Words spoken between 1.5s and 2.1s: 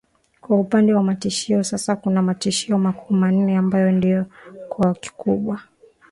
sasa